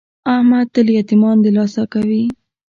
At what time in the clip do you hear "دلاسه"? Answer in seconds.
1.45-1.83